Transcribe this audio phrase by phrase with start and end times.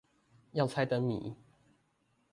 [0.53, 1.35] 要猜燈謎